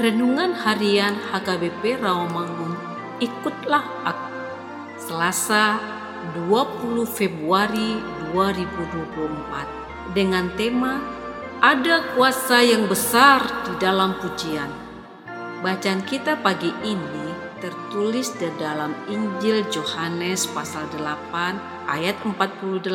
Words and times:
Renungan 0.00 0.56
Harian 0.56 1.12
HKBP 1.28 2.00
Rawamangun. 2.00 2.72
Ikutlah 3.20 3.84
Aku. 4.08 4.32
Selasa 4.96 5.76
20 6.48 7.04
Februari 7.04 8.00
2024 8.32 10.16
dengan 10.16 10.48
tema 10.56 11.04
Ada 11.60 12.16
kuasa 12.16 12.64
yang 12.64 12.88
besar 12.88 13.44
di 13.68 13.76
dalam 13.76 14.16
pujian. 14.24 14.72
Bacaan 15.60 16.00
kita 16.08 16.40
pagi 16.40 16.72
ini 16.80 17.36
tertulis 17.60 18.32
di 18.40 18.48
dalam 18.56 18.96
Injil 19.04 19.68
Yohanes 19.68 20.48
pasal 20.48 20.88
8 20.96 21.92
ayat 21.92 22.16
48 22.24 22.88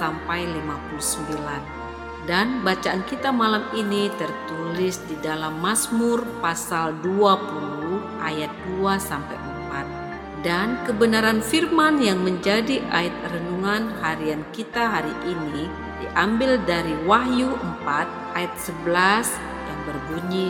sampai 0.00 0.48
59. 0.48 1.89
Dan 2.28 2.60
bacaan 2.60 3.04
kita 3.08 3.32
malam 3.32 3.64
ini 3.72 4.12
tertulis 4.16 5.00
di 5.08 5.16
dalam 5.24 5.60
Mazmur 5.60 6.24
pasal 6.44 7.00
20 7.00 8.20
ayat 8.20 8.52
2 8.76 9.00
sampai 9.00 9.36
4. 10.40 10.44
Dan 10.44 10.80
kebenaran 10.88 11.44
firman 11.44 12.00
yang 12.00 12.24
menjadi 12.24 12.80
ayat 12.92 13.12
renungan 13.28 13.92
harian 14.00 14.40
kita 14.56 15.00
hari 15.00 15.12
ini 15.28 15.68
diambil 16.00 16.56
dari 16.64 16.96
Wahyu 17.04 17.52
4 17.84 18.36
ayat 18.36 18.54
11 18.56 19.36
yang 19.68 19.80
berbunyi 19.84 20.48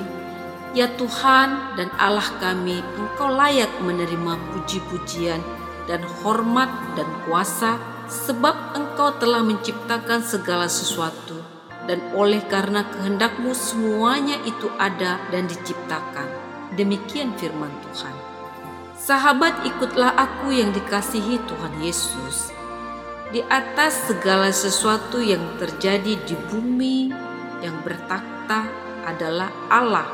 Ya 0.71 0.87
Tuhan 0.95 1.75
dan 1.75 1.91
Allah 1.99 2.31
kami, 2.39 2.79
Engkau 2.95 3.27
layak 3.27 3.83
menerima 3.83 4.39
puji-pujian 4.55 5.43
dan 5.91 5.99
hormat 6.23 6.71
dan 6.95 7.11
kuasa, 7.27 7.75
sebab 8.07 8.79
Engkau 8.79 9.19
telah 9.19 9.43
menciptakan 9.43 10.23
segala 10.23 10.71
sesuatu, 10.71 11.40
dan 11.91 11.99
oleh 12.15 12.39
karena 12.47 12.87
kehendakmu 12.87 13.51
semuanya 13.51 14.39
itu 14.47 14.71
ada 14.79 15.19
dan 15.35 15.51
diciptakan. 15.51 16.31
Demikian 16.79 17.35
firman 17.35 17.75
Tuhan. 17.83 18.15
Sahabat 18.95 19.67
ikutlah 19.67 20.15
aku 20.15 20.55
yang 20.55 20.71
dikasihi 20.71 21.43
Tuhan 21.51 21.83
Yesus. 21.83 22.55
Di 23.35 23.43
atas 23.51 24.07
segala 24.07 24.55
sesuatu 24.55 25.19
yang 25.19 25.43
terjadi 25.59 26.15
di 26.23 26.39
bumi 26.47 27.11
yang 27.59 27.75
bertakhta 27.83 28.71
adalah 29.03 29.51
Allah 29.67 30.07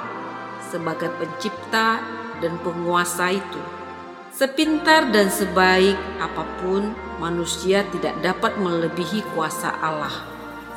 sebagai 0.73 1.13
pencipta 1.21 2.01
dan 2.41 2.57
penguasa 2.65 3.37
itu. 3.37 3.61
Sepintar 4.33 5.13
dan 5.13 5.29
sebaik 5.29 5.97
apa 6.25 6.45
pun, 6.65 6.97
manusia 7.21 7.85
tidak 7.93 8.17
dapat 8.25 8.57
melebihi 8.61 9.25
kuasa 9.37 9.77
Allah 9.81 10.36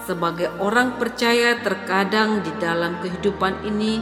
sebagai 0.09 0.49
orang 0.57 0.97
percaya 0.97 1.61
terkadang 1.61 2.41
di 2.41 2.49
dalam 2.57 2.97
kehidupan 2.97 3.61
ini 3.61 4.01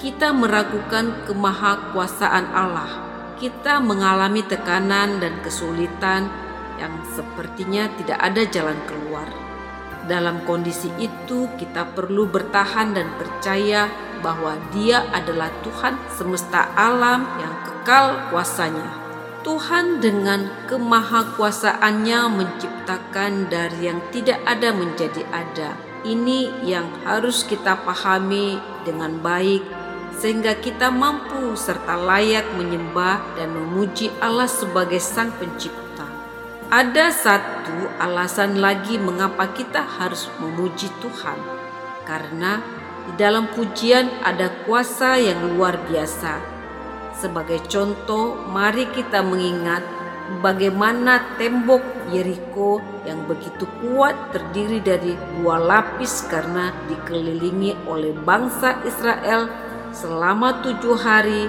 kita 0.00 0.32
meragukan 0.32 1.12
kemahakuasaan 1.28 2.56
Allah. 2.56 3.04
Kita 3.36 3.84
mengalami 3.84 4.40
tekanan 4.48 5.20
dan 5.20 5.36
kesulitan 5.44 6.32
yang 6.80 7.04
sepertinya 7.12 7.84
tidak 8.00 8.16
ada 8.16 8.42
jalan 8.48 8.80
keluar. 8.88 9.28
Dalam 10.08 10.40
kondisi 10.48 10.88
itu, 10.96 11.52
kita 11.60 11.84
perlu 11.92 12.24
bertahan 12.24 12.96
dan 12.96 13.12
percaya 13.20 13.92
bahwa 14.24 14.56
Dia 14.72 15.04
adalah 15.12 15.52
Tuhan 15.60 16.00
semesta 16.16 16.72
alam 16.72 17.28
yang 17.36 17.52
kekal 17.68 18.32
kuasanya. 18.32 19.05
Tuhan 19.46 20.02
dengan 20.02 20.50
kemahakuasaannya 20.66 22.20
menciptakan 22.34 23.46
dari 23.46 23.86
yang 23.86 24.02
tidak 24.10 24.42
ada 24.42 24.74
menjadi 24.74 25.22
ada. 25.30 25.78
Ini 26.02 26.66
yang 26.66 26.90
harus 27.06 27.46
kita 27.46 27.78
pahami 27.86 28.58
dengan 28.82 29.22
baik 29.22 29.62
sehingga 30.18 30.58
kita 30.58 30.90
mampu 30.90 31.54
serta 31.54 31.94
layak 31.94 32.58
menyembah 32.58 33.38
dan 33.38 33.54
memuji 33.54 34.10
Allah 34.18 34.50
sebagai 34.50 34.98
Sang 34.98 35.30
Pencipta. 35.38 36.10
Ada 36.66 37.14
satu 37.14 37.86
alasan 38.02 38.58
lagi 38.58 38.98
mengapa 38.98 39.54
kita 39.54 39.78
harus 39.78 40.26
memuji 40.42 40.90
Tuhan. 40.98 41.38
Karena 42.02 42.58
di 43.06 43.14
dalam 43.14 43.46
pujian 43.54 44.10
ada 44.26 44.50
kuasa 44.66 45.14
yang 45.22 45.54
luar 45.54 45.78
biasa 45.86 46.55
sebagai 47.16 47.64
contoh, 47.66 48.36
mari 48.52 48.84
kita 48.92 49.24
mengingat 49.24 49.80
bagaimana 50.44 51.38
tembok 51.40 51.80
Yeriko 52.12 52.78
yang 53.08 53.24
begitu 53.24 53.64
kuat 53.82 54.36
terdiri 54.36 54.78
dari 54.84 55.16
dua 55.38 55.58
lapis 55.58 56.28
karena 56.28 56.70
dikelilingi 56.86 57.88
oleh 57.88 58.12
bangsa 58.12 58.84
Israel 58.84 59.48
selama 59.96 60.60
tujuh 60.62 60.96
hari. 61.00 61.48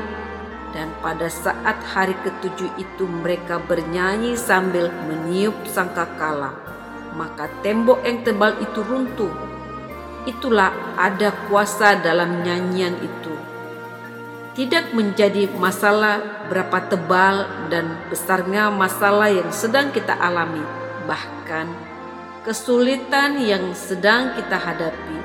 Dan 0.68 0.94
pada 1.02 1.32
saat 1.32 1.80
hari 1.90 2.14
ketujuh 2.22 2.70
itu 2.78 3.08
mereka 3.08 3.58
bernyanyi 3.58 4.38
sambil 4.38 4.92
meniup 5.10 5.56
sangkakala. 5.66 6.54
Maka 7.18 7.50
tembok 7.66 8.04
yang 8.06 8.22
tebal 8.22 8.54
itu 8.62 8.86
runtuh. 8.86 9.32
Itulah 10.28 10.70
ada 11.00 11.34
kuasa 11.48 11.98
dalam 12.04 12.44
nyanyian 12.46 12.94
itu 13.00 13.57
tidak 14.58 14.90
menjadi 14.90 15.54
masalah 15.54 16.50
berapa 16.50 16.90
tebal 16.90 17.46
dan 17.70 17.94
besarnya 18.10 18.74
masalah 18.74 19.30
yang 19.30 19.54
sedang 19.54 19.94
kita 19.94 20.18
alami, 20.18 20.66
bahkan 21.06 21.70
kesulitan 22.42 23.38
yang 23.38 23.70
sedang 23.78 24.34
kita 24.34 24.58
hadapi. 24.58 25.18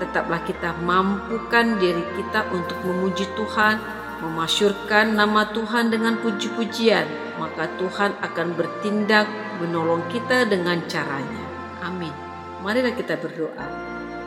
Tetaplah 0.00 0.40
kita 0.48 0.80
mampukan 0.80 1.76
diri 1.76 2.08
kita 2.16 2.48
untuk 2.56 2.80
memuji 2.88 3.28
Tuhan, 3.36 3.76
memasyurkan 4.24 5.12
nama 5.12 5.44
Tuhan 5.52 5.92
dengan 5.92 6.16
puji-pujian, 6.24 7.36
maka 7.36 7.68
Tuhan 7.76 8.16
akan 8.16 8.48
bertindak 8.56 9.28
menolong 9.60 10.08
kita 10.08 10.48
dengan 10.48 10.80
caranya. 10.88 11.44
Amin. 11.84 12.16
Marilah 12.64 12.96
kita 12.96 13.20
berdoa. 13.20 13.83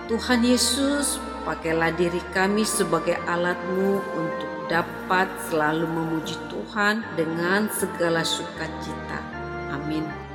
Tuhan 0.08 0.40
Yesus, 0.40 1.20
pakailah 1.44 1.92
diri 2.00 2.24
kami 2.32 2.64
sebagai 2.64 3.20
alatmu 3.28 4.00
untuk 4.00 4.52
dapat 4.72 5.28
selalu 5.52 5.84
memuji 5.84 6.40
Tuhan 6.48 7.04
dengan 7.20 7.68
segala 7.76 8.24
sukacita. 8.24 9.20
Amin. 9.76 10.27